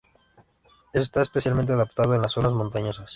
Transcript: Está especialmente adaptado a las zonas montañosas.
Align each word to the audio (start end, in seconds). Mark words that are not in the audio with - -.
Está 0.93 1.21
especialmente 1.21 1.73
adaptado 1.73 2.13
a 2.13 2.17
las 2.17 2.31
zonas 2.31 2.53
montañosas. 2.53 3.09